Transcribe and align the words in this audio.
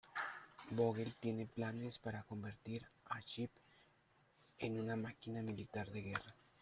Vogel 0.71 1.13
tiene 1.13 1.45
planes 1.45 1.99
para 1.99 2.23
convertir 2.23 2.83
a 3.05 3.21
Chip 3.21 3.51
en 4.57 4.79
una 4.79 4.95
máquina 4.95 5.43
militar 5.43 5.91
de 5.91 6.01
guerra. 6.01 6.35